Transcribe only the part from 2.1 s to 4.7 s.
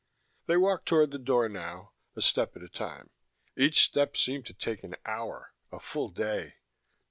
a step at a time. Each step seemed to